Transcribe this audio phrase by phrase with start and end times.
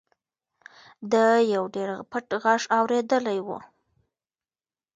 [1.11, 3.47] ده یو ډېر پټ غږ اورېدلی و.